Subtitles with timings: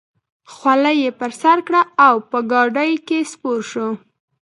[0.53, 3.87] خولۍ یې پر سر کړه او په ګاډۍ کې سپور شو.